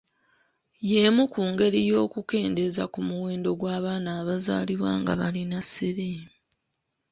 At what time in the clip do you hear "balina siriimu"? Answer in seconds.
5.21-6.31